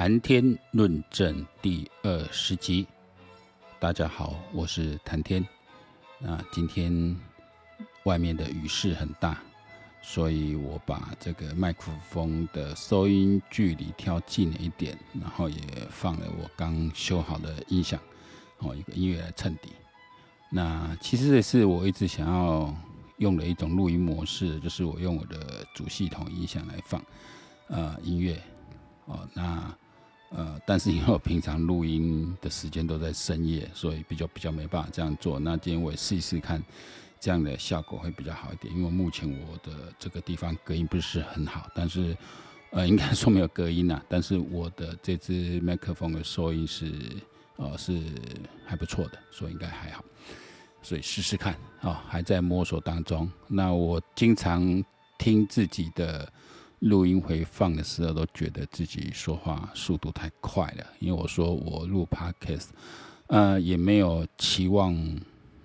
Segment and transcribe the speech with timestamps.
[0.00, 2.86] 谈天论证第二十集，
[3.78, 5.46] 大家好，我是谈天。
[6.18, 7.14] 那今天
[8.04, 9.38] 外面的雨势很大，
[10.00, 15.60] 所以我把这个麦克风的收音距离调近了一点，然后也
[15.90, 18.00] 放了我刚修好的音响，
[18.60, 19.68] 哦，一个音乐来衬底。
[20.50, 22.74] 那其实也是我一直想要
[23.18, 27.04] 用的一种录音模式，就是我用我的主系统音响来放
[27.68, 28.42] 呃音乐。
[29.04, 29.76] 哦，那
[30.30, 35.40] 呃，但是因为我平常录音的时间都在深夜，所以比较比较没办法这样做。
[35.40, 36.62] 那今天我也试一试看，
[37.18, 38.72] 这样的效果会比较好一点。
[38.72, 42.16] 因为目前我的这个地方隔音不是很好，但是
[42.70, 44.00] 呃，应该说没有隔音呐。
[44.08, 46.92] 但是我的这支麦克风的收音是
[47.56, 48.00] 呃是
[48.64, 50.04] 还不错的，所以应该还好。
[50.80, 53.28] 所以试试看啊，还在摸索当中。
[53.48, 54.84] 那我经常
[55.18, 56.32] 听自己的。
[56.80, 60.86] 录音回放的时候，都觉得自己说话速度太快了。
[60.98, 62.68] 因为我说我录 Podcast，
[63.28, 64.96] 呃，也没有期望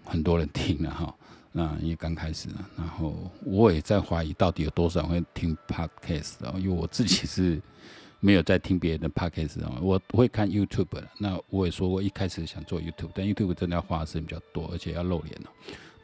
[0.03, 1.15] 很多人听了哈。
[1.51, 6.53] 那因为刚开始呢，然后我也在怀疑到底有多少人会听 Podcast 啊？
[6.57, 7.61] 因为我自己是
[8.19, 11.07] 没有在听别人的 Podcast 啊，我会看 YouTube 的。
[11.17, 15.49] 那我也说过一开始想做 YouTube，但 YouTube 真的要花的时间比较多，而且要露脸了。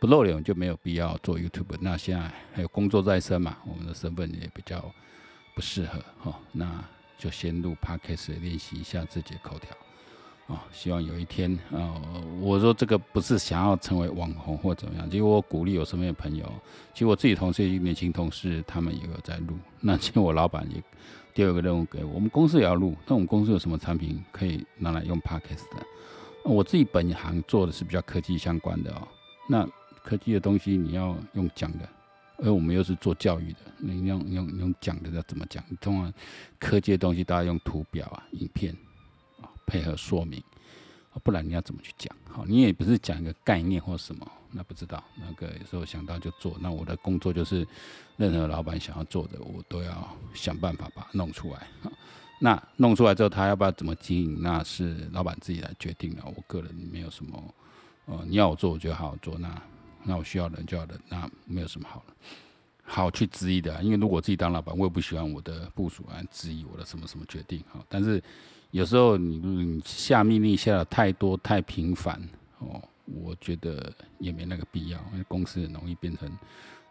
[0.01, 1.77] 不露脸就没有必要做 YouTube。
[1.79, 4.83] 那现在还有工作在身嘛，我们的身份也比较
[5.53, 6.39] 不适合哈。
[6.51, 6.83] 那
[7.19, 9.77] 就先录 Podcast 练习一下自己的口条
[10.47, 10.65] 啊。
[10.71, 12.01] 希望有一天啊，
[12.39, 16.51] 我说这个不是想要成为网红或怎么样，其实我鼓励我身边的朋友，
[16.95, 19.55] 其实我自己同事一年轻同事他们也有在录。
[19.81, 20.81] 那其实我老板也
[21.35, 22.97] 第二个任务给我，我们公司也要录。
[23.05, 25.85] 那我们公司有什么产品可以拿来用 Podcast 的？
[26.43, 29.07] 我自己本行做的是比较科技相关的哦。
[29.47, 29.67] 那
[30.03, 31.87] 科技的东西你要用讲的，
[32.37, 35.63] 而我们又是做教育的，你用用用讲的要怎么讲？
[35.79, 36.13] 通常
[36.59, 38.75] 科技的东西，大家用图表啊、影片
[39.41, 40.41] 啊配合说明，
[41.23, 42.15] 不然你要怎么去讲？
[42.29, 45.03] 好，你也不是讲一个概念或什么，那不知道。
[45.17, 46.57] 那个有时候想到就做。
[46.59, 47.67] 那我的工作就是，
[48.17, 51.67] 任何老板想要做的，我都要想办法把它弄出来。
[52.39, 56.23] 那弄出来之后，他要不要怎么经营，那是老板自己来决定的。
[56.25, 57.53] 我个人没有什么，
[58.05, 59.37] 呃，你要我做，我就好好做。
[59.37, 59.61] 那
[60.03, 62.03] 那我需要人就要人，那没有什么好，
[62.83, 63.81] 好去质疑的。
[63.83, 67.83] 因为如果自己当老板，我也不喜欢我的部署来质疑我的什么什么决定哈。
[67.87, 68.21] 但是
[68.71, 72.21] 有时候你你下命令下的太多太频繁
[72.59, 76.31] 哦，我觉得也没那个必要，因为公司很容易变成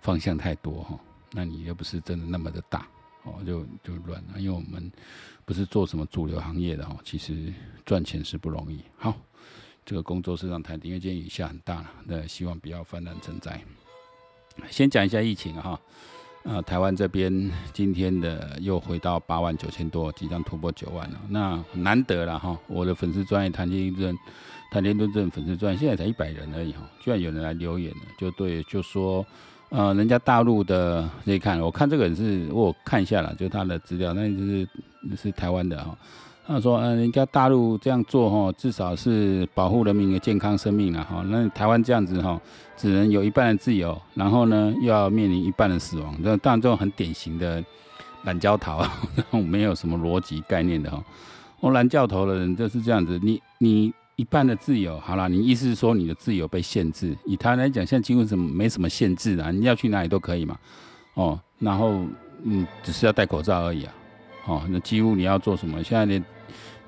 [0.01, 0.99] 方向太多哈。
[1.33, 2.87] 那你又不是真的那么的大
[3.25, 4.41] 哦，就就乱了。
[4.41, 4.91] 因为我们
[5.45, 7.53] 不是做什么主流行业的哈，其实
[7.85, 8.85] 赚钱是不容易。
[8.97, 9.17] 好。
[9.91, 13.61] 这个工作是让台，因为今天雨下很大了，那希望不要泛滥成灾。
[14.71, 15.81] 先讲一下疫情哈，
[16.45, 21.21] 啊，台湾这边今天的又回到八万九千多，即将突破九万了。
[21.29, 24.19] 那难得了哈，我的粉丝专业谈天论政，
[24.71, 29.27] 谈天论政粉丝专业现在才一百人而已哈，居然有人来留言了，就对，就说，
[29.71, 34.69] 呃，人家大陆的可以看，我看这个人是我看一下了，就他的资料，那就是
[35.17, 35.99] 是台湾的哈。
[36.47, 41.25] 他说：“嗯，人家大陆这样做哈，至少是保护人民的健康生命了哈。
[41.29, 42.41] 那台湾这样子哈，
[42.77, 46.13] 只能有一半的自由，然后呢又要面临一半的死亡。
[46.25, 47.63] 这当然这种很典型的
[48.25, 48.79] 懒教头，
[49.15, 51.01] 然后没有什么逻辑概念的哈。
[51.61, 57.17] 我懒教头的人就是这样子，你你一半的自由好了，你意思是说你的自由被限制？
[57.25, 60.59] 以他来讲，现在几乎什么没什么限制啊，你要去哪里都可以嘛。
[61.15, 62.03] 哦，然后
[62.43, 63.93] 嗯，只是要戴口罩而已啊。
[64.47, 65.83] 哦，那几乎你要做什么？
[65.83, 66.25] 现在连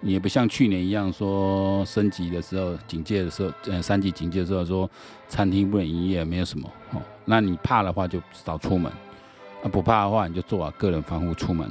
[0.00, 4.90] 你也不像去年一样说升级的时候、警戒的时候，呃，三级警戒的时候说
[5.28, 6.68] 餐厅不能营业，没有什么。
[6.92, 8.90] 哦，那你怕的话就少出门，
[9.62, 11.66] 啊，不怕的话你就做好个人防护出门，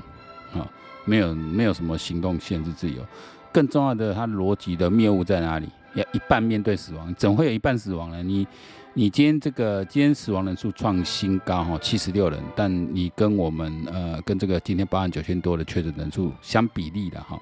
[0.53, 0.65] 啊，
[1.03, 3.05] 没有没有什么行动限制自由。
[3.51, 5.67] 更重要的，它逻辑的谬误在哪里？
[5.95, 8.21] 要一半面对死亡，怎会有一半死亡呢？
[8.23, 8.47] 你
[8.93, 17.39] 你今天这个今天死亡人数创新高哈，七十六人，但你跟我们呃跟这个今天八万九千多的确诊人数相比例的哈。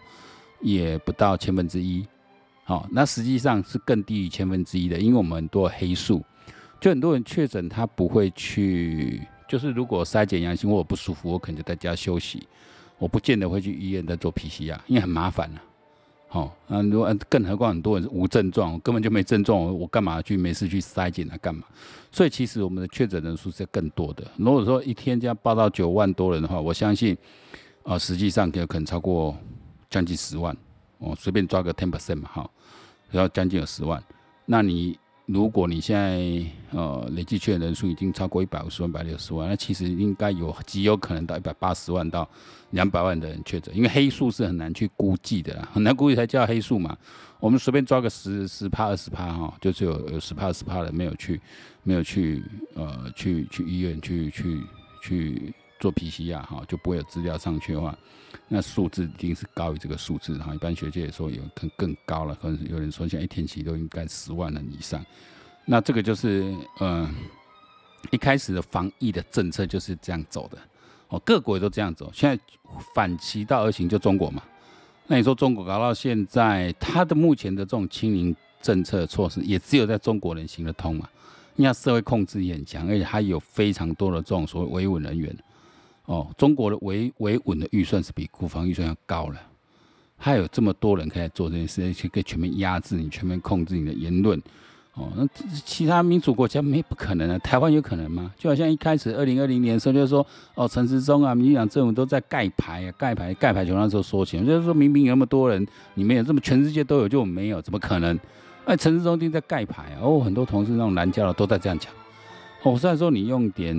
[0.61, 2.05] 也不到千分之一，
[2.65, 6.21] 好，那实际上是更低于千分之一的，因为我们很多黑数，
[6.81, 12.45] 就很多人确诊他不会去，就是如果筛检阳性或我不舒服，我可能就在家休息，
[12.97, 15.61] 我不见得会去医院再做 PCR，因为很麻烦了，
[16.29, 21.37] 好，那如果更何况很多人是无症状，根本就没症状，我干嘛去没事去筛检啊？
[21.41, 21.63] 干嘛？
[22.11, 24.23] 所以其实我们的确诊人数是更多的。
[24.37, 27.17] 如果说一天这样报到九万多人的话，我相信
[27.83, 29.35] 啊，实际上有可能超过。
[29.91, 30.55] 将近十万，
[30.99, 32.47] 哦，随便抓个 ten percent 嘛，哈，
[33.09, 33.99] 然后将近有十万，
[34.45, 34.95] 那你
[35.31, 42.27] 如果你现在呃累计确诊人数已经超过一百五十万、一百六十万，那其实应该有极有可能到一百八十万到
[42.71, 46.97] 两百万的人确诊，因为黑数是很难去估计的啦， 很难估计才叫黑数嘛。
[47.39, 51.39] 我们随便抓个十十趴、二十趴哈，就是有有十趴、二十趴的没有去，
[51.83, 52.43] 没有去
[52.73, 54.63] 呃去去医院去去
[55.03, 57.97] 去做 PCR 哈，就不会有资料上去的话，
[58.47, 60.37] 那数字一定是高于这个数字。
[60.37, 65.03] 然后一般学界也说有更更高了，可能有人说现在一天期都应该十万人以上。
[65.65, 67.09] 那这个就是呃
[68.11, 70.57] 一开始的防疫的政策就是这样走的
[71.09, 72.11] 哦，各国也都这样走。
[72.13, 72.43] 现在
[72.93, 74.43] 反其道而行，就中国嘛。
[75.07, 81.09] 那你说中国搞到现在，它的目前的这种清零政策措施，也只有在中国能行得通嘛？
[81.55, 85.35] 你看社会控制也很强，而且还有非常多的这种所谓维稳人员。
[86.09, 89.39] 哦，中国的维维稳的预算是比国防预算要高了，
[90.17, 94.41] 还有这么多人可以做这件事情，可以全面压制你，全面控制你的言论。
[94.95, 95.23] 哦，那
[95.63, 98.33] 其他民主国家没不可能啊，台湾有可能吗？
[98.39, 100.25] 就好像一开始二零二零年的时候，就是说
[100.55, 105.63] 哦，陈时中啊，民进党政府都在盖牌啊，盖牌盖牌，就那时候说起，就是说明明有那么多人，
[105.93, 108.19] 你没有这么全世界都有，就没有，怎么可能？
[108.65, 110.01] 哎，陈时中一定在盖牌啊！
[110.01, 111.93] 哦，很多同事那种南教的都在这样讲。
[112.63, 113.75] 我，虽然说你用点，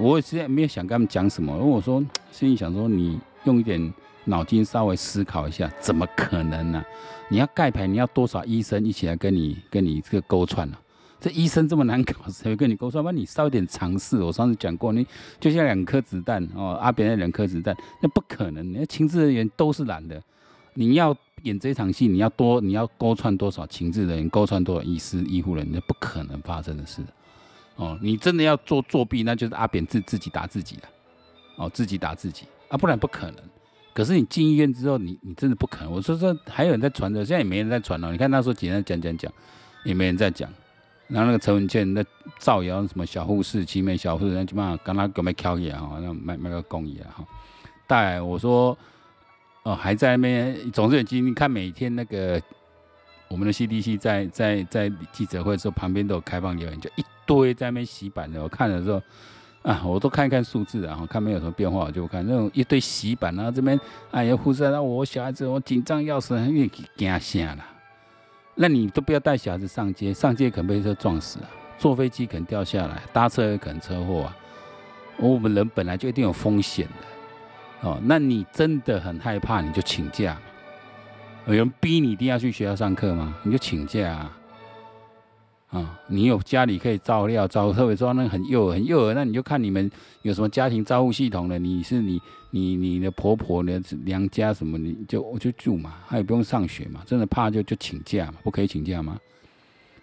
[0.00, 3.92] 我现在没有想跟他们讲什么，因为我说 心里想说你用一点
[4.24, 6.84] 脑筋稍微思考一下，怎么可能呢、
[7.28, 10.82] 你要盖牌，你要多少医生一起来跟你跟你这个勾串呢、啊？
[11.20, 13.04] 这医生这么难搞，谁会跟你勾串？
[13.04, 14.20] 那你稍微点尝试。
[14.20, 15.06] 我上次讲过，你
[15.38, 18.72] 就像两颗子弹哦，阿扁那两颗子弹，那不可能。
[18.72, 20.20] 那情治人员都是懒的，
[20.74, 27.00] 你要演这场戏，你要多，你要勾串多少情治人员，勾串多少医师、医护人员，那不可能发生的事。
[27.76, 30.82] 哦，你真的要做作弊，那就是阿扁自自己打自己了。
[31.56, 33.36] 哦，自己打自己啊，不然不可能。
[33.92, 35.92] 可是你进医院之后，你你真的不可能。
[35.92, 38.10] 我说这还有人在传的，现在也没人在传了。
[38.10, 39.32] 你看那时候几人讲讲讲，
[39.84, 40.50] 也没人在讲。
[41.06, 42.04] 然后那个陈文茜那
[42.38, 47.24] 造谣什么小护士、奇美小护士，基本上刚刚给没挑起啊，那卖卖个公益啊哈。
[47.86, 48.76] 大概我说
[49.62, 51.20] 哦，还在那边，总是有机。
[51.20, 52.42] 你看每天那个
[53.28, 58.42] 我们的 CDC 在在在记者会的时候，旁边都有开放留言，就一堆在那边洗版的。
[58.42, 59.02] 我看的时候。
[59.64, 63.80] 啊，我都看一看数字啊，看没有什么变化，我就看那种一堆洗版，然后这边
[64.10, 67.64] 哎呀，护士那我小孩子我紧张要死，因为惊吓了。
[68.56, 71.48] 那你都不要带小孩子上街，上街可能被车撞死啊，
[71.78, 74.36] 坐飞机可能掉下来，搭车也可能车祸啊。
[75.16, 80.36] 我们人本来就一定有风险的哦，那你真的很害怕，你就请假。
[81.46, 83.36] 有人逼你一定要去学校上课吗？
[83.42, 84.38] 你就请假啊。
[85.70, 89.90] 啊、你有家里可以照料照，特别说那很幼儿很幼儿，那你就看你们
[90.22, 99.18] 有什么家庭照护系统的，你是你你你的婆婆的娘家什么，你就我就住嘛，他也不用上学嘛，真的怕就就请假嘛，不可以请假吗？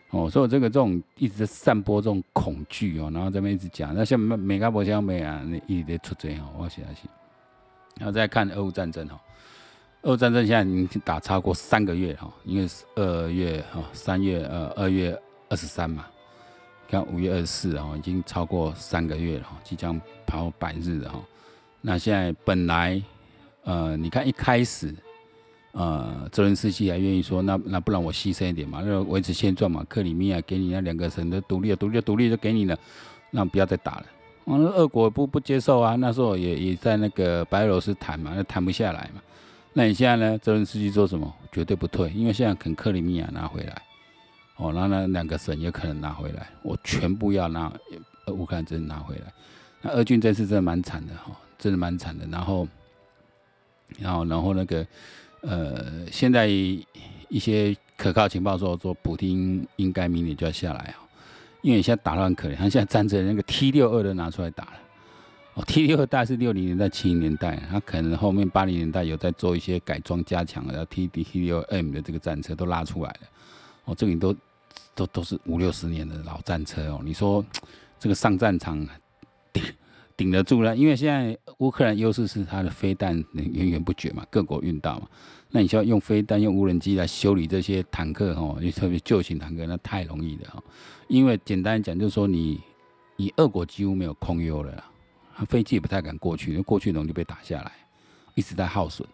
[0.09, 7.07] 哦，所以这个这种一直在散播这种恐惧哦，然后这边一直讲，那像美美加博香美啊，那一直在出这哦，我写下去，
[7.97, 9.17] 然后再看俄乌战争哈，
[10.03, 15.19] 俄乌战争现在已经打超过三个月哈，因为是二月哈，三月呃二月。
[15.51, 16.05] 二十三嘛，
[16.87, 21.19] 看五月二十四啊，已经超过三个月了，即将跑百日了哈。
[21.81, 23.03] 那现在本来，
[23.65, 24.95] 呃，你看一开始，
[25.73, 32.77] 呃，泽连斯基还愿意说，那那不然我牺牲一点嘛，那维持现状嘛，克里米亚给你那两个省的独立，独立独立就给你了，
[33.29, 34.05] 那不要再打了。
[34.45, 39.21] 完了，俄国不不接受啊，那时候也也在那个白俄罗斯谈嘛，那谈不下来嘛。
[39.73, 40.37] 那你现在呢？
[40.37, 41.33] 泽连斯基说什么？
[41.51, 43.81] 绝对不退，因为现在肯克里米亚拿回来。
[44.57, 47.71] 哦，然后那两个省也可能拿回来，我全部要拿，
[48.27, 49.33] 乌克兰真拿回来。
[49.81, 52.27] 那俄军这次真的蛮惨的哈，真的蛮惨的。
[52.27, 52.67] 然后，
[53.97, 54.85] 然后，然后那个，
[55.41, 61.01] 呃，现在一些可靠情报说说，普丁应该明年就要下来哦，
[61.61, 64.73] 因为现在打乱可怜，他现在战争那个 T 六二都拿出来打了。
[65.53, 73.19] 哦，T 六代是六零年代、七零年代，他可能后面八零年代有在做一些改装加强，然后 T D、T 六 M 的这个战车都拉出来了。
[73.85, 74.35] 哦，这个你都。
[74.93, 77.43] 都都是五六十年的老战车哦，你说
[77.97, 78.85] 这个上战场
[79.53, 79.63] 顶
[80.17, 80.75] 顶得住了？
[80.75, 85.07] 因为现在乌克兰优势是它的飞弹源源不绝嘛，各国运到嘛。
[85.49, 90.63] 那你需要用飞弹、用无人机来修理这些坦克哦，就特别旧型坦克，那太容易了哦。
[91.07, 92.59] 因为简单讲，就是说你
[93.15, 94.83] 你俄国几乎没有空优了，
[95.45, 97.71] 飞机也不太敢过去，因为过去容易被打下来，
[98.35, 99.07] 一直在耗损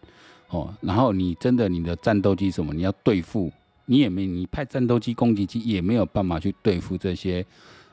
[0.50, 0.74] 哦。
[0.81, 3.51] 然后你真的你的战斗机什么，你要对付。
[3.89, 7.46] 你也没，你派战斗机、攻击机也没有办法去对付这些，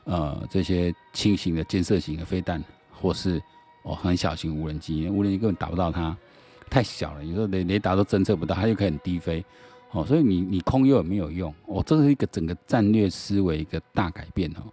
[0.03, 2.61] 呃，这些轻型的肩射型的飞弹，
[2.91, 3.41] 或是
[3.83, 6.13] 哦很小型无人机，无人机根本打不到它，
[6.69, 9.41] 太小了，有时候雷雷达都侦测不到，它又可以很低飞，
[9.91, 14.63] 哦，所以你你空优也没有用，哦，这是一个整个战略思维一个大改变哦。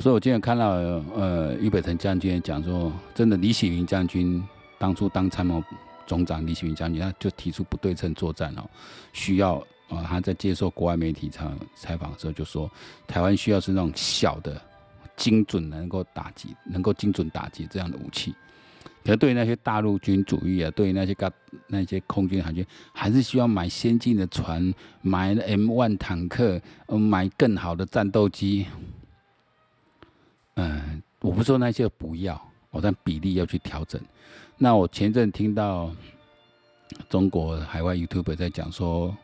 [0.00, 4.40] 所以我今天看到呃俞北辰将军讲说，真的李喜云将军
[4.78, 5.60] 当初当参谋
[6.06, 8.62] 总长，李喜云将军他就提出不对称作战哦，
[9.12, 9.56] 需要
[9.88, 12.70] 啊他在接受国外媒体采采访的时候就说，
[13.08, 14.60] 台湾需要是那种小的、
[15.16, 18.32] 精准能够打击、能够精准打击这样的武器。
[19.04, 21.32] 可对于那些大陆军主义啊，对于那些个
[21.66, 28.66] 那些空军海军，还是需要买先进的船，买 M1 坦克，买更好的战斗机。
[30.60, 34.00] 嗯，我不说那些不要，我但比例要去调整。
[34.56, 35.88] 那我前阵听到
[37.08, 39.16] 中国海外 YouTube 在讲说，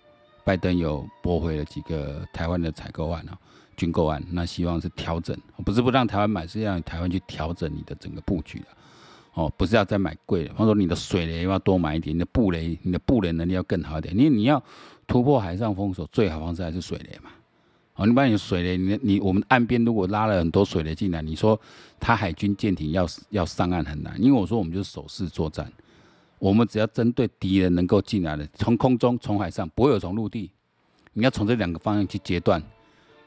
[0.44, 3.36] 拜登有驳回了几个台湾的采购案啊，
[3.76, 8.66] 军购案，那希望是调整，不是不让台湾买，是让台湾去调整你的整个布局的。
[9.32, 14.16] 哦，不是要再买贵的，或者说你的水雷要多买一点，你的布雷，你的布雷能力要更好一点。
[14.16, 14.62] 你你要
[15.08, 17.30] 突破海上封锁，最好方式还是水雷嘛。
[17.96, 21.58] 哦，你把你水雷，你你我们岸边如果拉了很多水雷进来，你说
[22.00, 25.70] 他海军舰艇要要上岸很难，因为我说我们就是守势作战，
[26.38, 30.50] 我们只要针对敌人能够进来的，从空中、从海上，不会有从陆地，
[31.12, 32.62] 你要从这两个方向去截断。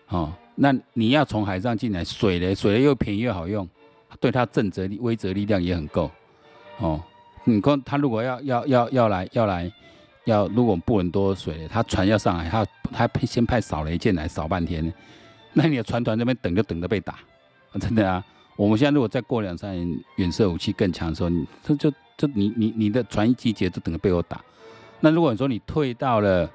[0.10, 3.68] 哦，那你要从海上进来，水雷水雷又便宜又好用。
[4.22, 6.10] 对它震慑力、威慑力量也很够，
[6.80, 7.04] 哦，
[7.44, 9.72] 你看他如果要要要要来要来，
[10.28, 14.94] 要如果不很多水，他船要上来，他他先派扫雷舰来扫半天，
[15.54, 17.16] 那你的船团这边等就等着被打，
[17.80, 18.24] 真的啊！
[18.56, 24.40] 我们现在如果再过两三年远射武器更强的时候，你这就就你你你的船一集结就等着被我打。
[25.00, 26.50] 那如果你说你退到了。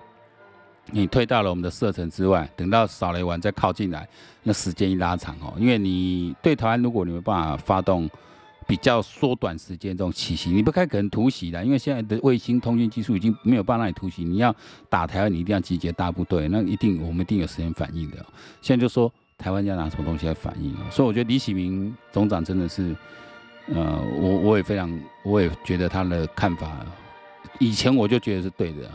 [0.90, 4.06] 你退到了我们的射程之外，等到扫雷完再靠近来，
[4.42, 8.10] 那时间一拉长哦，因为你对台湾，如果你没办法发动
[8.66, 14.24] 比较缩短时间这种奇袭，你不太可能突袭的，因为现在的卫星通讯技术已经没有办法让你突袭。
[14.24, 14.54] 你要
[14.88, 18.16] 打台湾，你一定要集结大部队，那一定我们一定有时间反应的。
[18.60, 22.94] 现在就说台湾要拿什么东西来反应，所以我觉得李喜明总长真的是，
[23.74, 26.86] 呃，我我也非常，我也觉得他的看法，
[27.58, 28.90] 以前我就觉得是对的，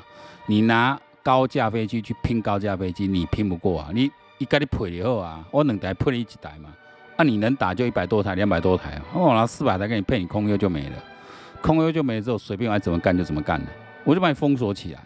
[0.45, 0.99] 你拿。
[1.23, 3.89] 高价飞机去拼高价飞机，你拼不过啊！
[3.93, 6.69] 你一个你配以后啊，我两台配你一台嘛，
[7.17, 11.03] 那、你能打就一百多台、两百多台，我拿四百台给你配，你空优就没了，
[11.61, 13.67] 空优就没了之后，随便爱怎么干就怎么干了，
[14.03, 14.99] 我就把你封锁起来。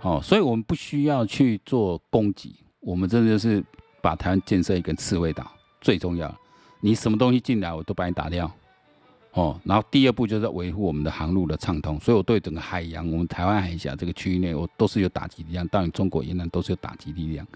[0.00, 3.62] 哦，所以我们不需要去做攻击，我们真的就是
[4.00, 5.46] 把台湾建设一个刺猬岛，
[5.82, 6.34] 最重要，
[6.80, 8.50] 你什么东西进来，我都把你打掉。
[9.32, 17.46] 哦，然后第二步就是维护我们的航路的畅通，所以我对整个海洋，我们台湾海峡这个区域内，我都是有打击力量，当然中国沿岸都是有打击力量。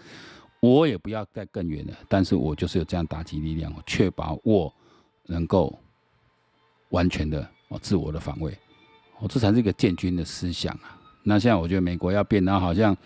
[0.64, 4.72] 我也不要再更远了，但是我就是有这样打击力量，确保我
[5.26, 5.78] 能够
[6.88, 8.50] 完全的哦自我的防卫，
[9.18, 10.98] 哦，这才是一个建军的思想啊。
[11.22, 12.96] 那现在我觉得美国要变，然后好像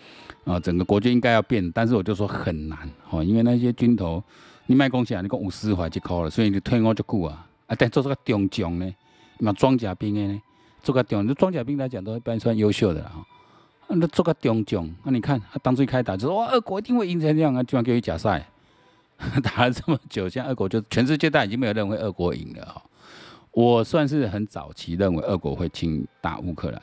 [0.45, 4.23] 啊整个国军应该要变，但是我就说很难哦，因为那些军头
[4.65, 7.45] 你卖贡献，你讲五十块就扣了，所以你退我就够啊。
[7.67, 8.95] 啊，但做这个中将呢，
[9.39, 10.41] 那装甲兵呢，
[10.81, 13.25] 做个中，装甲兵来讲都一般算优秀的哈。
[13.95, 18.47] 那做个中将，那你看，他当初一开打就说哇，俄国一定会赢成这样啊，居然给你假赛，
[19.43, 22.81] 打了这么久，现在俄国就全世界，都已经没有认为俄国赢了哈。
[23.51, 26.81] 我算是很早期认为俄国会侵打乌克兰，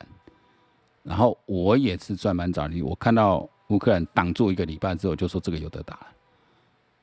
[1.03, 6.07] 然后我也是算蛮早的，我看到乌克兰挡住一个礼拜之后，就说这个有得打了。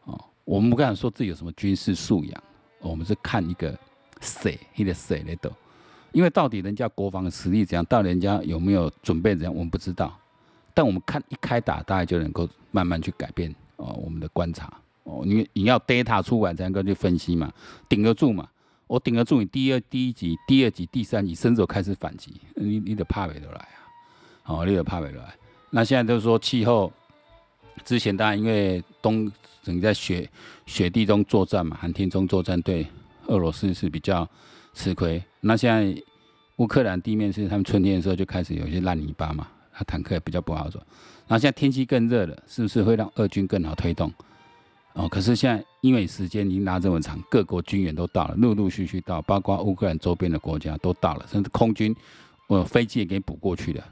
[0.04, 2.42] 哦，我们不敢说自己有什么军事素养。
[2.80, 3.74] 我们是看一个
[4.20, 5.50] 谁，一个谁来的，
[6.14, 10.16] 因为到底人家国防的实力怎样，到底人家有没有准备怎样，我们不知道。
[10.72, 17.52] 但我们看一开打，大概就能够慢慢去改变哦，我们的观察哦，你你要 data 出来才能够去分析嘛，
[17.88, 18.48] 顶得住嘛。
[18.86, 23.76] 我顶得住你第二第一集、第二集、第三集，伸手开始反击，你你得怕未得来啊，
[24.46, 25.34] 哦，你得怕未得来。
[25.70, 26.92] 那现在就是说气候，
[27.84, 29.30] 之前当然因为冬。
[29.62, 30.30] 整在雪
[30.66, 32.86] 雪地中作战嘛，寒天中作战，对
[33.28, 34.28] 俄罗斯是比较
[34.74, 35.22] 吃亏。
[35.40, 36.02] 那现在
[36.56, 40.82] 乌克兰地面是他们春天的时候就开始有一些烂泥巴嘛，他坦克也比较不好走。
[41.26, 44.12] 那现在天气更热了，是不是会让俄军更好推动？
[44.92, 51.94] 哦，可是现在因为时间已经拉这么长，各国军援都到了，陆陆续续到，包括乌克兰周边的国家都到了，甚至空军，
[52.46, 53.82] 我飞机也给补过去的。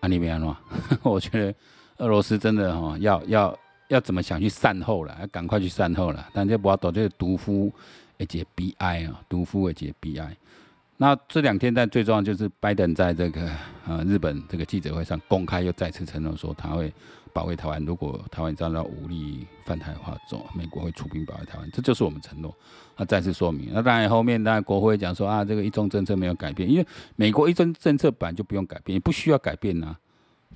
[0.00, 0.58] 啊，你没安吗？
[1.02, 1.54] 我觉得
[1.98, 3.58] 俄罗斯真的哈要要。
[3.88, 5.16] 要怎么想去善后了？
[5.18, 6.28] 要赶快去善后了。
[6.34, 7.72] 但这不要躲，这个毒夫
[8.18, 10.36] 而且悲哀啊，毒夫而且悲哀。
[11.00, 13.48] 那这两天，但最重要就是拜登在这个
[13.86, 16.92] 呃日本这个记者会上公开又再次承诺说他会
[17.32, 17.84] 保卫台湾。
[17.84, 22.52] 如果台湾遭到武力犯台的话，走美国会出兵保卫台湾，这就是我们承诺。
[22.96, 23.70] 他再次说明。
[23.72, 30.00] 那当然后面当然国会讲说啊，这个一中政策没有改变，因为美国一中政策本来就不用改变，也不需要改变呐、啊。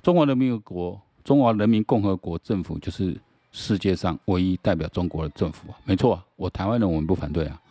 [0.01, 3.17] 中华人民国中华人民共和国政府就是
[3.53, 7.61] 世界上唯一代表中国的政府啊，没错啊，我台湾人我们不反对啊。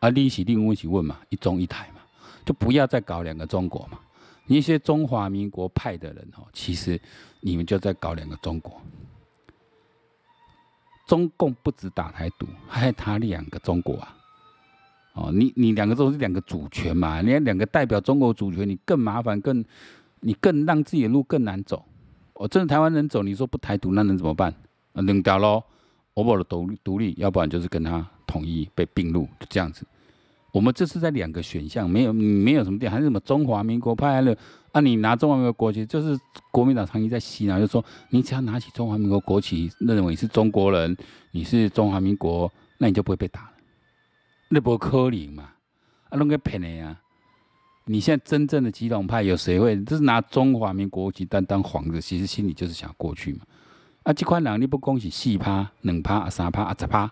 [0.00, 2.00] 啊，你是另问起问嘛，一中一台嘛，
[2.44, 3.98] 就不要再搞两个中国嘛。
[4.46, 6.98] 你一些中华民国派的人哦，其实
[7.40, 8.80] 你们就在搞两个中国。
[11.06, 14.16] 中共不止打台独，还打两个中国啊！
[15.12, 19.62] 哦，你你两个都是两个主权嘛，你两个代表中国主权，你更麻烦，更
[20.20, 21.84] 你更让自己的路更难走。
[22.34, 24.54] 哦、真的台湾人走，你说不台独，那能怎么办？
[24.92, 25.62] 啊，两条喽，
[26.14, 29.86] 我为了独独立，要不然就是跟他统一被并入，就这样子。
[30.52, 34.36] 我们这是在两个选项，没有没有什么电，还是什么中华民国派的？
[34.72, 36.18] 啊，你拿中华民国国旗，就是
[36.50, 40.96] 国民党长期在洗脑，就说你只要拿起中华民国国旗，认为你是中国人，
[41.30, 43.52] 你是中华民国，那你就不会被打了。
[44.48, 45.50] 那不可能嘛？
[46.08, 47.00] 啊，弄个骗的呀！
[47.84, 49.80] 你现在真正的基隆派有谁会？
[49.84, 53.40] 就是拿中华民国国旗当当幌子，其实心里就是想过去嘛。
[54.02, 57.10] 啊，这款人你不恭喜四趴、两趴、啊三趴、啊十趴。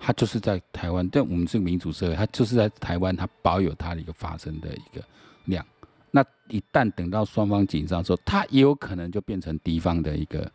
[0.00, 5.02] 他就是在台湾，但我们是民主社会，他就是在台湾，他保有他的一个发声的一个
[5.46, 5.66] 量。
[6.12, 10.48] 那一旦等到双方紧张的时候，他也有可能就变成敌方的一个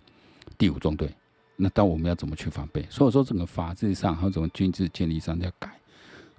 [0.58, 1.14] 第五纵队。
[1.58, 2.88] 那当我们要怎么去防备？
[2.90, 5.68] 所以说，整个法制上和整个军事建立上要改。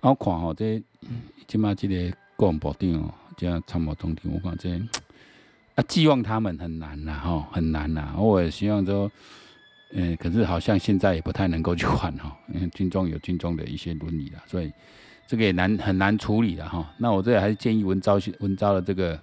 [0.00, 0.82] 然后看哦，这
[1.46, 4.80] 起码这个国防部长哦，这样参谋总长，我讲这
[5.74, 8.14] 啊，寄望他们很难呐，哈，很难呐。
[8.16, 9.10] 我也希望说。
[9.96, 14.72] 嗯，可是好像现在也不太能够去换哦， 因为军中有军中的一些伦理了，所以
[15.24, 16.92] 这个也难很难处理的哈。
[16.98, 19.16] 那我这里还是建议文昭文昭的这个《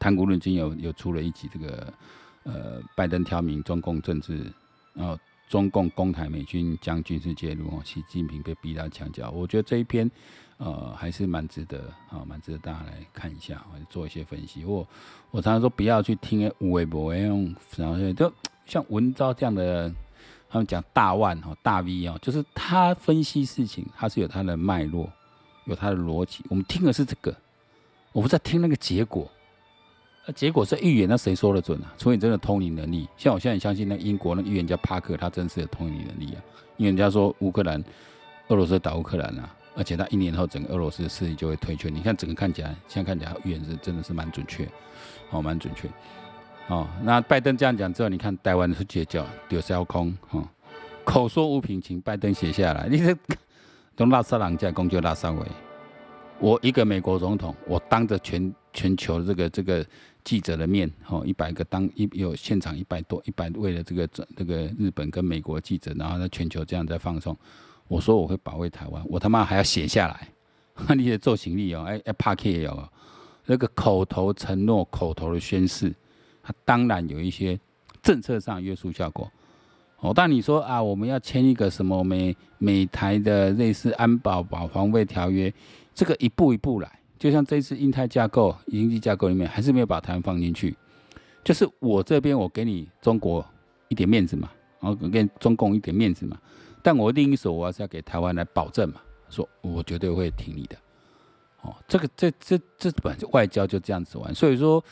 [0.00, 1.94] 谈古论今》有有出了一集这个
[2.42, 4.52] 呃拜登挑明中共政治，
[4.94, 5.16] 然后
[5.48, 10.10] 中共攻台美军将军事介入哦，习近平被逼到墙角，我觉得这一篇
[10.58, 14.64] 呃还是蛮值得啊，蛮值得大家来看一下，或者做一些分析。
[14.64, 14.86] 我
[15.30, 18.32] 我常常说不要去听微博用，然后就。
[18.66, 19.90] 像文昭这样的，
[20.46, 25.10] 他们讲大腕哦，大 V 哦，就是他分析事情，他是有他的脉络，
[25.64, 26.44] 有他的逻辑。
[26.50, 27.34] 我们听的是这个，
[28.12, 29.26] 我不在听那个结果。
[30.28, 31.90] 那结果是预言，那谁说的准啊？
[31.96, 33.08] 除非你真的通灵能力。
[33.16, 36.42] 像我现在相信那英国那预言家帕克，他真是有通灵能力啊。
[36.76, 37.82] 因为人家说乌克兰，
[38.48, 41.88] 俄罗斯打乌克兰啊，而且他一年后整个俄罗斯的势力就会退却。
[41.88, 44.68] 你看整个看起来，现在看起来预言是真的是蛮准确，
[45.30, 45.88] 哦，蛮准确。
[46.66, 50.48] 哦，那拜登这样讲之后，你看台湾是绝交，丢小空，哈、哦，
[51.04, 52.86] 口说无凭，请拜登写下来。
[52.86, 53.16] 你这
[53.96, 55.42] 从拉萨朗架攻就拉萨维，
[56.38, 59.84] 我一个美国总统，我当着全全球这个这个
[60.24, 67.36] 记者的面，哦，一百个当一有现场一百多一百位的这个这个日本跟美国记者，然后在全球这样在放送，
[67.86, 70.28] 我说我会保卫台湾，我他妈还要写下来，
[70.94, 72.88] 你得做行李哦，哎哎，拍 K 哦，
[73.46, 75.94] 那个口头承诺、口头的宣誓。
[76.40, 77.60] 它当然有一些
[78.02, 79.30] 政策上约束效果，
[80.00, 85.52] 哦，但你说啊，我们要签一个什么美美台的类似安保保防卫条约，
[85.92, 90.76] 这个一步一步来，就像这次印太架构、经济架构里面，还是没有把台湾放进去。
[91.44, 93.44] 就是我这边我给你中国
[93.88, 94.50] 一点面子嘛，
[94.80, 96.38] 然后给中共一点面子嘛，
[96.82, 100.76] 但我另一手我还是要给台湾来保证嘛，说我绝对会挺你的。
[101.62, 104.82] 哦，这个这这这本外交就这样子玩，所以说。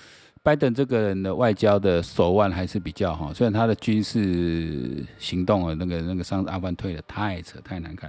[0.43, 8.09] 拜登这个人的外交的手腕还是比较哈，虽然他的军事行动啊，那个那个上次阿富汗退的太扯太难看，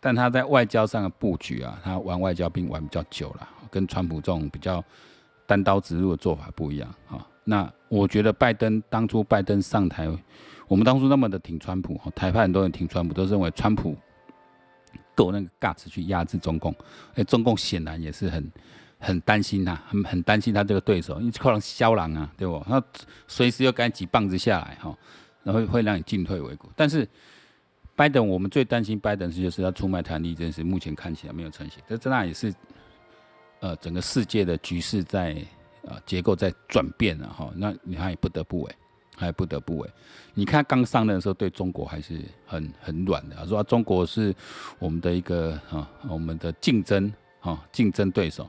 [0.00, 4.82] 但他在外交上的布局啊，他玩外交兵玩比较久了，跟川普这种比较
[5.46, 7.26] 单刀直入的做法不一样啊。
[7.44, 10.08] 那我觉得拜登当初拜登上台，
[10.66, 13.96] 我们当初那么的挺川普，台派很多人挺川普，都认为川普
[15.14, 16.74] 够那个 guts 去压制中共，
[17.14, 18.50] 哎，中共显然也是很。
[19.00, 22.58] 很担心他，很很担心他这个对手，因为可能肖狼啊，对不？
[22.68, 22.82] 他
[23.28, 24.92] 随时又该几棒子下来哈，
[25.44, 26.68] 然后会让你进退维谷。
[26.74, 27.08] 但是
[27.98, 31.82] 拜登，我们最担心拜登是就是他出卖台湾这件事，目前看起来没有成型。
[31.88, 32.54] 这这那也是
[33.58, 35.36] 呃整个世界的局势在
[35.82, 37.50] 呃结构在转变了哈。
[37.56, 38.72] 那你还也不得不为，
[39.16, 39.90] 还不得不为。
[40.32, 44.32] 你看刚上任的时候对中国还是很很软的，说中国是
[44.78, 48.48] 我们的一个啊我们的竞争啊竞争对手。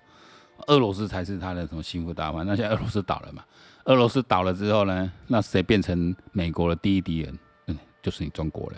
[0.67, 2.45] 俄罗斯才是他的什么心腹大患？
[2.45, 3.43] 那现在俄罗斯倒了嘛？
[3.85, 5.11] 俄罗斯倒了之后呢？
[5.25, 7.39] 那谁变成美国的第一敌人？
[7.65, 8.77] 嗯，就是你中国了。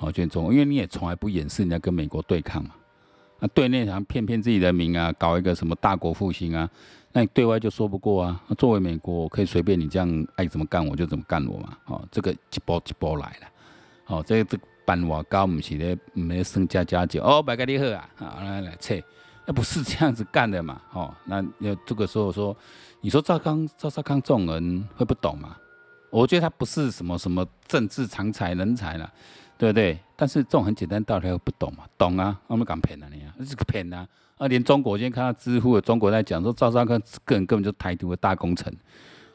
[0.00, 2.70] 好，就中国，因为你也从来不掩饰你要跟美国对抗嘛。
[3.38, 6.66] 那对内想骗骗自己的名啊，搞一个什么大国复兴啊？
[7.12, 8.42] 那你对外就说不过啊。
[8.48, 11.76] 那作为美国，可以随便你这样爱怎么干我就怎么干我嘛。
[11.84, 13.46] 哦，这个一波一波来了。
[14.06, 19.04] 哦，这这班瓦高不是咧，没升加加酒哦，白给你喝啊，好来来切。
[19.44, 20.80] 那不是这样子干的嘛？
[20.94, 22.56] 哦，那要这个时候说，
[23.02, 25.54] 你说赵康赵少康这种人会不懂吗？
[26.10, 29.08] 我觉得他不是什么什么政治长才人才了，
[29.60, 29.98] 对不对？
[30.16, 31.84] 但是这种很简单道理他不懂嘛？
[31.98, 33.34] 懂啊，我们敢骗啊你啊？
[33.46, 34.08] 这个骗啊！
[34.38, 38.74] 啊，连中国今天看到知乎的中国在讲说赵少康个人根本就台独的大功臣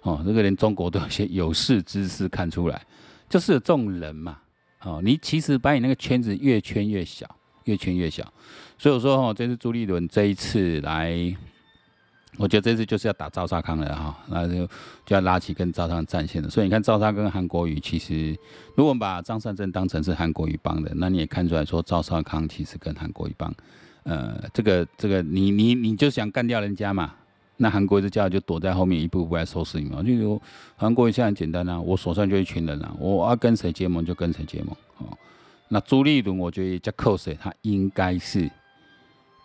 [0.02, 2.82] 哦，这个连中国都有些有识之士看出来，
[3.30, 4.40] 就是这种人嘛。
[4.82, 7.30] 哦，你其实把你那个圈子越圈越小，
[7.66, 8.24] 越圈越小。
[8.80, 11.38] 所以我说哦，这次朱立伦这一次来。
[12.38, 14.68] 我觉得这次就是要打赵少康了哈，那就
[15.06, 16.50] 就要拉起跟赵少康战线了。
[16.50, 18.32] 所以你看赵少康跟韩国瑜，其实
[18.76, 23.54] 如果我们把张善政当成是韩国瑜帮的，那你也看出来说赵少康其实跟韩国瑜帮，
[24.04, 27.14] 呃，这个这个你你你就想干掉人家嘛？
[27.58, 30.04] 那韩国瑜的家就躲在后面一步步来收拾你嘛。
[30.04, 30.42] 就如
[30.76, 35.18] 韩国瑜现在很简单啊，我手上就一群人啊，我要跟谁结盟就跟谁结盟哦。
[35.70, 38.52] 那朱立伦我觉得叫扣谁，他应该是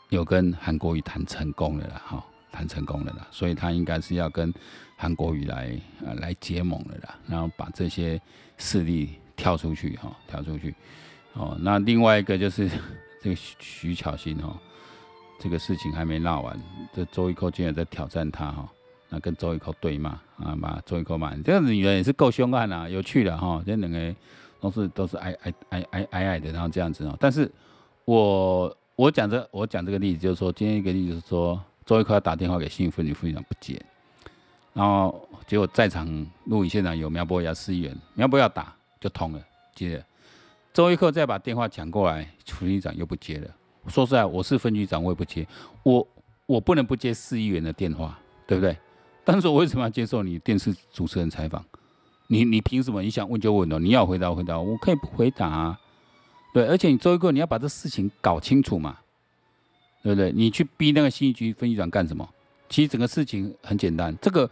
[0.09, 2.25] 有跟韩国瑜谈成功的了哈。
[2.51, 4.53] 谈成功了啦，所以他应该是要跟
[4.97, 8.21] 韩国瑜来呃来结盟了啦，然后把这些
[8.59, 10.75] 势力跳出去哈，跳出去
[11.33, 11.57] 哦。
[11.61, 12.69] 那另外一个就是
[13.23, 14.55] 这个徐徐巧芯哈，
[15.39, 16.61] 这个事情还没闹完，
[16.93, 18.69] 这周玉蔻竟然在挑战他哈，
[19.09, 24.15] 那跟周玉蔻对骂啊，把周玉蔻骂，这个女人也是够凶悍啊，有趣的哈，这两个
[24.61, 27.17] 都是都是矮矮矮矮矮矮的，然后这样子哦。
[27.19, 27.51] 但是
[28.05, 31.59] 我我讲这我讲这个例子，就是说今天一个例子是说。
[31.91, 33.85] 周一科打电话给新妇女副局长不接，
[34.73, 36.07] 然后结果在场
[36.45, 39.43] 录影现场有苗博雅市议员，苗博雅打就通了，
[39.75, 40.05] 接了。
[40.73, 43.51] 周一科再把电话抢过来，副局长又不接了。
[43.89, 45.45] 说实在，我是分局长，我也不接。
[45.83, 46.07] 我
[46.47, 48.77] 我不能不接市议员的电话，对不对？
[49.25, 51.65] 但是我为什么要接受你电视主持人采访？
[52.29, 53.03] 你你凭什么？
[53.03, 55.81] 你想问就问哦，你要回答回答，我可以不回答啊。
[56.55, 58.97] 对，而且你周一科你要把这事情搞清楚嘛。
[60.03, 60.33] 对不对？
[60.33, 62.29] 你去逼那个信义局分局长干什么？
[62.69, 64.49] 其实整个事情很简单，这个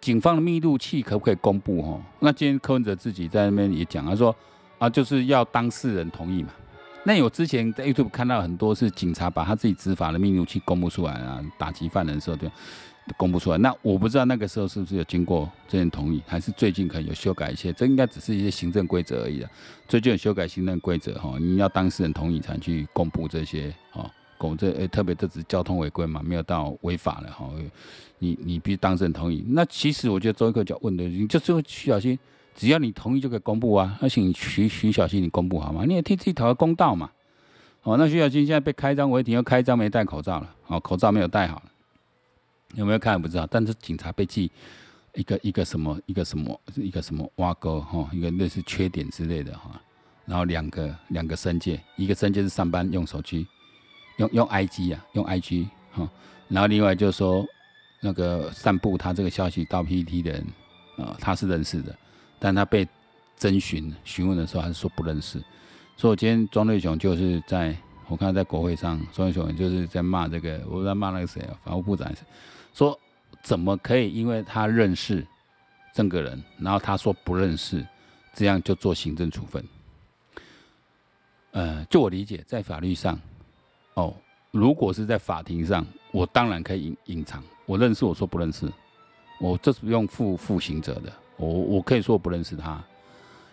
[0.00, 1.80] 警方的密录器可不可以公布？
[1.80, 4.34] 哈，那今天柯文哲自己在那边也讲，他说
[4.78, 6.50] 啊，就是要当事人同意嘛。
[7.04, 12.48] 那我之前在 YouTube 看到很多是警察把他自己执法的密录器公布出来啊，打击犯人的时候对，
[13.16, 13.58] 公布出来。
[13.58, 17.72] 那我不知道那个时候是不是有经过这人同意，还是最近可能有修改一些？
[17.72, 19.50] 这应该只是一些行政规则而已的。
[19.88, 24.08] 最近有修改行政规则哈，你要当事人同意才去公布这些哈。
[24.48, 27.50] 我们这诶，特别这只是交通违规嘛，没有到违法了哈。
[28.18, 29.44] 你你必须当事人同意。
[29.48, 32.18] 那其实我觉得周一克就问的，你就是徐小新，
[32.54, 33.98] 只要你同意就可以公布啊。
[34.00, 35.84] 而且你徐徐小新，你公布好吗？
[35.84, 37.10] 你也替自己讨个公道嘛。
[37.82, 41.60] 哦，那徐小新现在被开张违停，又开张没戴口罩了，哦，口罩没有戴好，
[42.74, 43.44] 有没有看不知道。
[43.50, 44.48] 但是警察被记
[45.14, 49.80] 一个一个什么一个什么一个什么挖沟哈，一个类似缺点之类的哈。
[50.24, 53.44] 然后两个两个申诫，一个申诫是上班用手机。
[54.22, 56.08] 用用 IG 啊，用 IG 哈，
[56.48, 57.44] 然后另外就是说，
[58.00, 60.46] 那个散布他这个消息到 PT 的人
[60.96, 61.96] 啊，他是认识的，
[62.38, 62.86] 但他被
[63.36, 65.42] 征询询问的时候还是说不认识，
[65.96, 72.12] 所以我今天庄瑞雄就是在我看在国会上，庄瑞雄就是在骂这个，我在骂那个谁啊，法务部长，
[72.74, 72.98] 说
[73.42, 75.26] 怎么可以因为他认识
[75.92, 77.84] 这个人，然后他说不认识，
[78.34, 79.64] 这样就做行政处分？
[81.50, 83.18] 呃，就我理解，在法律上。
[83.94, 84.14] 哦，
[84.50, 87.42] 如果是在法庭上，我当然可以隐隐藏。
[87.66, 88.70] 我认识，我说不认识，
[89.40, 91.12] 我这是用负负刑责的。
[91.36, 92.82] 我我可以说我不认识他，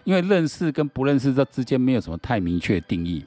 [0.03, 3.23] 因为认识跟不认识这之间没有什么太明确定义。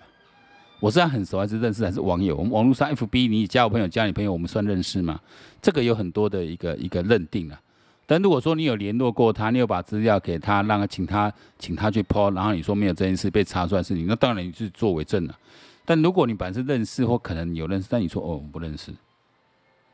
[0.81, 2.37] 我是很熟还是认识还是网友？
[2.37, 5.21] 我们网络上 FB，你加我朋友加你朋友，我们算认识吗？
[5.61, 7.61] 这个有很多的一个一个认定啊。
[8.05, 15.39] 但如果说你有联络过他，你有把资料给他，让他请他请他去 po，然后你说没有这件事被查出来是你，那当然你是作为证了。
[15.85, 18.93] 但如果你本来是认识或可能有认识，但你说哦我不认识，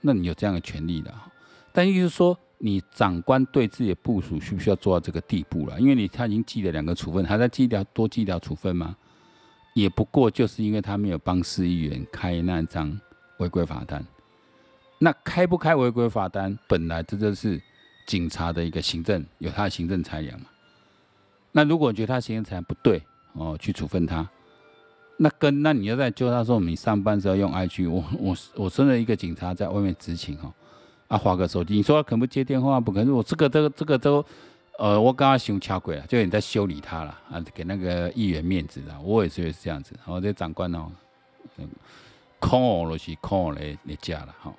[0.00, 1.14] 那你有这样的权利的。
[1.72, 5.78] 但意思是说，你长官对自己的部署需不需要做到这个地步了？
[5.80, 8.96] 因为你他已经记了两个处分，还在记一条多记一条处分吗？
[9.74, 12.98] 也不过就是因为他没有帮市议员开那张
[13.38, 14.04] 违规罚单。
[14.98, 17.62] 那开不开违规罚单，本来这就是
[18.06, 20.46] 警察的一个行政，有他的行政裁量嘛。
[21.52, 23.00] 那如果觉得他行政裁量不对
[23.34, 24.28] 哦，去处分他。
[25.20, 30.54] 那跟那你要在就他说你上班时候用 IG，我我我身为一个警察在外面执勤哈，
[31.08, 32.78] 啊划个手机，你说他可不接电话？
[32.78, 34.24] 不可能，我这个这个这个都，
[34.78, 40.86] 呃我刚刚想敲鬼了，就你在修理他了啊，给那个议员面子的，我也觉得是这样子，然后这长官哦，
[42.38, 44.54] 空了是空了来加了哈，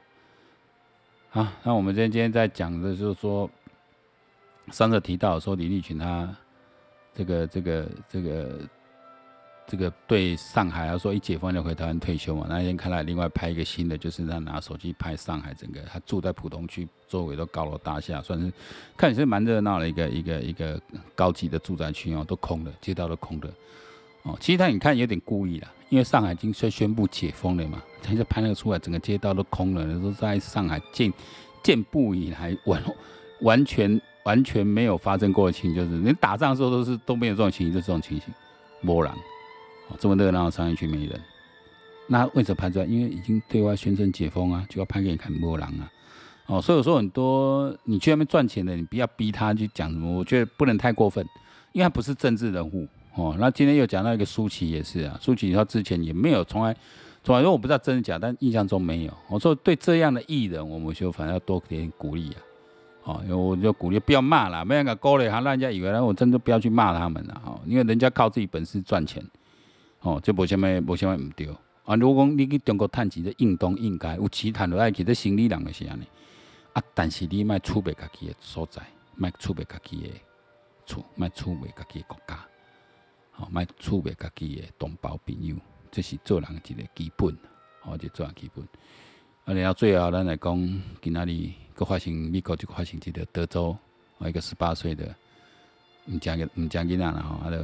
[1.29, 3.49] 好，那我们今天今天在讲的就是说，
[4.71, 6.35] 上次提到说李立群他
[7.13, 8.59] 这个这个这个。
[9.69, 12.47] 这个对上海，要说一解封就回台湾退休嘛。
[12.49, 18.51] 那天看来另外拍一个新的，就是他拿手机拍上海整个，他住在浦东区，周围都高楼大厦，算是
[18.97, 20.81] 看起来是蛮热闹的一个一个一个
[21.13, 23.47] 高级的住宅区哦，都空的，街道都空的
[24.23, 24.35] 哦。
[24.39, 31.13] 其实他你看有点故意啦，因为上海已经宣宣布解封了嘛，他就拍那个出来，整个街道都空了，都在上海建
[31.61, 32.83] 建不以来完
[33.41, 38.33] 完全完全没有发生过的情形，就是你打仗的时候都是都没有这种情形，就这种情形，
[38.81, 39.13] 没人。
[39.97, 41.19] 这么热闹的商业区没人，
[42.07, 42.85] 那为什么拍出来？
[42.85, 45.91] 因为已经对外宣称解封啊，就要拍给你看没人啊。
[46.47, 51.23] 哦，所以说很多你去那边赚钱的，你不要逼他去讲什么，我觉得不能太过分，
[51.73, 53.35] 因为他不是政治人物哦。
[53.39, 56.75] 那今天又讲到一个舒淇也是啊，舒淇她之前也没有从来
[57.23, 59.13] 从来，因为我不知道真的假，但印象中没有。
[59.27, 62.41] 我说对这样的艺人，我们就反正要多点鼓励啊。
[63.03, 69.23] 哦，因为我就鼓励不要骂了，没人敢勾勒，还让人家以为，我真的不要去骂他们了哦，因为人家靠自己本事赚钱。
[70.01, 71.47] 哦，这无啥物，无啥物唔对。
[71.83, 76.07] 啊，如果讲你去中国趁钱，这应当应该有钱趁落来，其实生理人就是安尼。
[76.73, 78.81] 啊，但是你莫出卖家己的所在，
[79.15, 80.09] 莫出卖家己的
[80.85, 82.39] 厝，莫出卖家己的国家。
[83.37, 85.55] 哦，莫出卖家己的同胞朋友，
[85.91, 87.35] 这是做人一个基本。
[87.83, 88.63] 哦，这做人基本。
[89.45, 93.75] 啊，然后最后咱来讲，今仔日搁发生美国就发生一个德州，
[94.19, 95.13] 哦，一个十八岁的，
[96.05, 97.57] 唔讲个唔讲囡仔啦，吼，啊，就。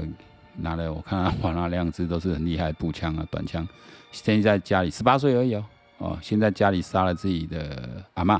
[0.57, 3.67] 拿了，我看他玩那两只都是很厉害步枪啊、短枪。
[4.11, 5.65] 现在家里十八岁而已哦，
[5.97, 8.39] 哦，现在家里杀了自己的阿嬷，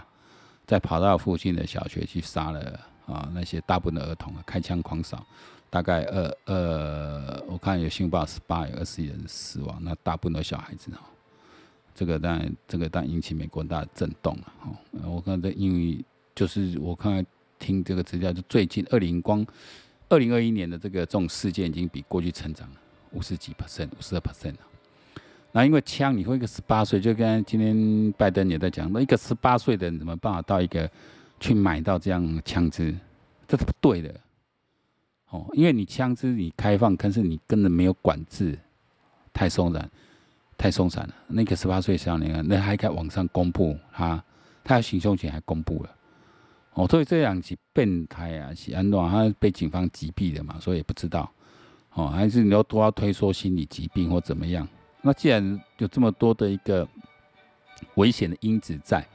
[0.65, 5.25] 再跑到附近的小学去杀了啊那些大部分的儿童啊，开枪狂扫，
[5.69, 10.99] 大概二二，我看有新闻报十八有二十一人死亡，那大部分都小孩子哦。
[11.93, 15.11] 这个当然，这个当然引起美国大的震动了哦。
[15.15, 17.25] 我看这因为就是我看
[17.59, 19.45] 听这个资料，就最近二零光。
[20.09, 22.75] 二零二一年的这个这种事件已经比过去成长了
[23.11, 24.59] 五十几 percent，五十二 percent 了。
[25.51, 30.89] 那因为枪，你说一个十八岁，就跟今天拜登也在讲，那一个十八岁的人怎么办法到一个
[31.39, 32.93] 去买到这样枪支？
[33.47, 34.13] 这是不对的。
[35.29, 38.57] 哦，因为你枪支你开放，可是你根本没有管制，
[39.33, 39.89] 太松散，
[40.57, 41.15] 太松散了。
[41.27, 44.23] 那个十八岁少年，那还在网上公布他，
[44.63, 45.89] 他要行凶前还公布了。
[46.75, 48.99] 哦，所以这样是变态啊，是安怎？
[49.09, 51.29] 他被警方击毙的嘛，所以也不知道。
[51.93, 54.67] 哦，还是你要都要推说心理疾病或怎么样？
[55.01, 56.87] 那既然有这么多的一个
[57.95, 59.05] 危险的因子在，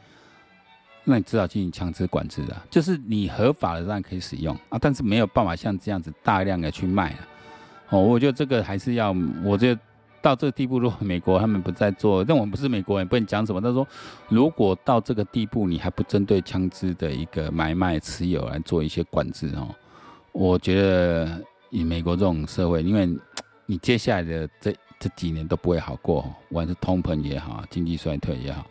[1.05, 2.65] 那你至少进行强制管制啊。
[2.71, 7.29] 就是你合法的当然可以使用啊，但是没有办法像这样子大量的去卖啊。
[7.91, 9.81] 哦，我觉得这个还是要，我觉得。
[10.23, 13.61] 到这个地步，如果美国他们不再做，但我们不是美国人，不能讲什么。
[13.61, 13.87] 他说，
[14.29, 19.75] 如果到这个地步，你还不针对枪支的一个买卖、持有来做一些管制哦，
[20.33, 23.09] 我觉得以美国这种社会，因为
[23.65, 28.67] 你接下来的这这几年都不会好过，不管是通膨也好，经济衰退也好，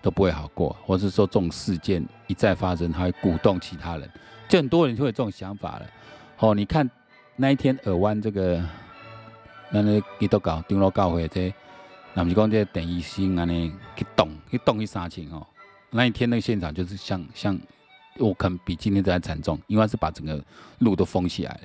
[0.00, 0.74] 都不会好过。
[0.86, 4.08] 或是说这种事件一再发生，他会鼓动其他人，
[4.48, 5.86] 就很多人就会有这种想法了。
[6.38, 6.88] 哦，你看
[7.36, 8.62] 那一天尔湾这个。
[9.74, 11.52] 咱咧基督教长老教会这，
[12.12, 15.44] 那不是讲这邓医生安尼去动去动去杀青哦。
[15.90, 17.58] 那一天那个现场就是像像，
[18.18, 20.40] 我可能比今天都还惨重，因为是把整个
[20.78, 21.60] 路都封起来了，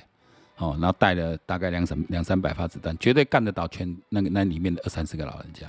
[0.58, 5.68] 哦，然后带了大概两三两三百发子弹，绝对干得到全那个那里面的二三十个老人家，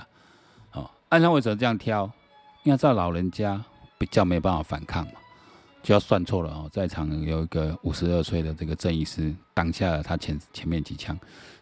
[0.71, 2.11] 哦，按照为什么这样挑？
[2.63, 3.63] 因为这老人家
[3.99, 5.13] 比较没办法反抗嘛，
[5.83, 11.15] 就要算错了哦，在场有一个五十二岁的这个郑医师挡下了他前前面几枪。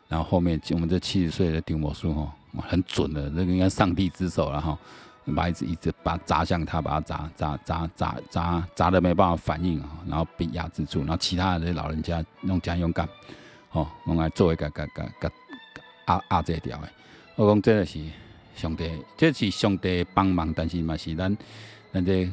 [0.10, 2.34] 然后后面我们这七十岁的丢魔术哈，
[2.68, 4.76] 很准的，这个应该上帝之手了哈，
[5.36, 13.08] 把一直一直把砸向他，把他砸砸砸砸砸砸的没办法反应啊，然后被压制住，然后其他的老人家弄加勇敢，
[13.72, 15.32] 哦，用来做一个个个个
[16.08, 16.90] 压压这条的，
[17.36, 18.00] 我讲这个是
[18.56, 21.38] 上帝，这是上帝帮忙，但是嘛是咱
[21.94, 22.28] 咱这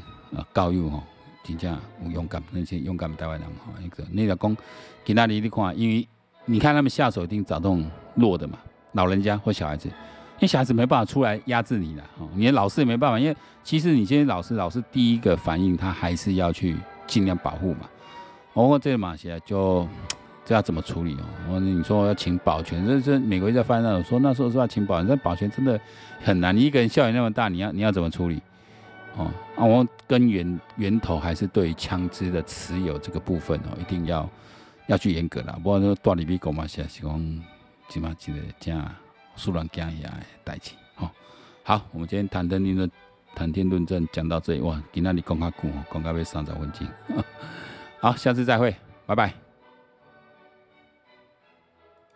[0.55, 1.03] 教育吼，
[1.45, 4.57] 真正有勇敢，那些勇敢的台湾人哈，那个你若讲，
[5.05, 6.09] 其他你你看，因为。
[6.46, 8.59] 你看他们下手一定找这种弱的嘛，
[8.92, 17.80] 老人家或小孩子，因为小孩子没办法出来压制你了哦，你的老师也没办法，因为其实你现在老师，老师第一个反应他还是要去尽量保护嘛。
[18.54, 19.87] 哦，这个马来就
[20.44, 21.24] 这要怎么处理哦？
[21.48, 25.78] 我说你说要请保全，这这美国在发那种说，那时候说要请保全，这保全真的
[26.22, 26.56] 很难。
[26.56, 28.40] 你一个人校园那么大，你要你要怎么处理？
[29.16, 34.28] 哦，啊，我根源源头还是对枪支的持有这个部分哦，一定要。
[34.87, 37.44] 要去严格啦，不过大里边讲嘛，是是讲
[37.88, 38.90] 起码一个正
[39.35, 40.72] 肃然惊一样的代志。
[40.94, 41.11] 好，
[41.64, 42.90] 好，我们今天谈天论
[43.35, 46.87] 谈天论政讲到这里哇，今天你讲较久，讲到要三十分钟。
[48.01, 48.75] 好，下次再会，
[49.07, 49.45] 拜拜。